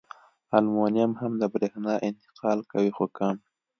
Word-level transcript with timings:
المونیم 0.57 1.11
هم 1.21 1.31
د 1.41 1.43
برېښنا 1.53 1.93
انتقال 2.07 2.59
کوي 2.71 2.91
خو 2.95 3.05
کم. 3.17 3.35